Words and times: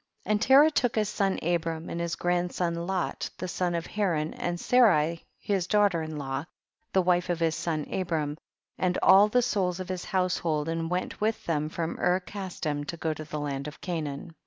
And 0.25 0.41
Terah 0.41 0.71
took 0.71 0.95
his 0.95 1.09
son 1.09 1.37
Abram 1.43 1.87
and 1.87 2.01
his 2.01 2.15
grandson 2.15 2.87
Lot, 2.87 3.29
the 3.37 3.47
son 3.47 3.75
of 3.75 3.85
Haran, 3.85 4.33
and 4.33 4.59
Sarai 4.59 5.23
his 5.37 5.67
daughter 5.67 6.01
in 6.01 6.17
law, 6.17 6.45
the 6.91 7.03
wife 7.03 7.29
of 7.29 7.39
his 7.39 7.53
son 7.53 7.85
Abram, 7.93 8.39
and 8.79 8.97
all 9.03 9.27
the 9.27 9.43
souls 9.43 9.79
of 9.79 9.89
his 9.89 10.05
household 10.05 10.67
and 10.67 10.89
went 10.89 11.21
with 11.21 11.45
them 11.45 11.69
from 11.69 11.99
Ur 11.99 12.19
Casdim 12.19 12.83
to 12.87 12.97
go 12.97 13.13
to 13.13 13.23
the 13.23 13.39
land 13.39 13.67
of 13.67 13.79
Canaan. 13.79 14.33